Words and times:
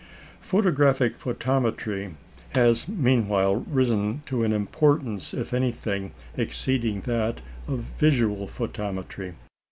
Photographic 0.41 1.19
photometry 1.19 2.15
has 2.55 2.87
meanwhile 2.87 3.57
risen 3.67 4.23
to 4.25 4.43
an 4.43 4.51
importance 4.51 5.31
if 5.31 5.53
anything 5.53 6.11
exceeding 6.35 7.01
that 7.01 7.39
of 7.67 7.81
visual 7.99 8.47
photometry. 8.47 9.33